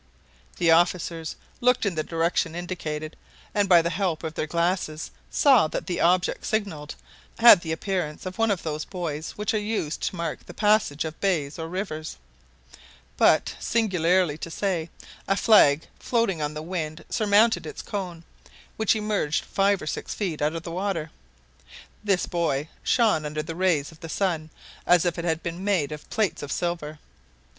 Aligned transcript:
The 0.57 0.71
officers 0.71 1.35
looked 1.59 1.85
in 1.85 1.93
the 1.93 2.01
direction 2.01 2.55
indicated, 2.55 3.15
and 3.53 3.69
by 3.69 3.83
the 3.83 3.91
help 3.91 4.23
of 4.23 4.33
their 4.33 4.47
glasses 4.47 5.11
saw 5.29 5.67
that 5.67 5.85
the 5.85 5.99
object 6.01 6.43
signalled 6.43 6.95
had 7.37 7.61
the 7.61 7.71
appearance 7.71 8.25
of 8.25 8.39
one 8.39 8.49
of 8.49 8.63
those 8.63 8.83
buoys 8.83 9.37
which 9.37 9.53
are 9.53 9.59
used 9.59 10.01
to 10.01 10.15
mark 10.15 10.43
the 10.47 10.55
passages 10.55 11.07
of 11.07 11.19
bays 11.19 11.59
or 11.59 11.67
rivers. 11.67 12.17
But, 13.15 13.55
singularly 13.59 14.39
to 14.39 14.49
say, 14.49 14.89
a 15.27 15.35
flag 15.37 15.85
floating 15.99 16.41
on 16.41 16.55
the 16.55 16.63
wind 16.63 17.05
surmounted 17.11 17.67
its 17.67 17.83
cone, 17.83 18.23
which 18.77 18.95
emerged 18.95 19.43
five 19.45 19.83
or 19.83 19.85
six 19.85 20.15
feet 20.15 20.41
out 20.41 20.55
of 20.55 20.65
water. 20.65 21.11
This 22.03 22.25
buoy 22.25 22.69
shone 22.81 23.23
under 23.23 23.43
the 23.43 23.53
rays 23.55 23.91
of 23.91 23.99
the 23.99 24.09
sun 24.09 24.49
as 24.87 25.05
if 25.05 25.19
it 25.19 25.25
had 25.25 25.43
been 25.43 25.63
made 25.63 25.91
of 25.91 26.09
plates 26.09 26.41
of 26.41 26.51
silver. 26.51 26.97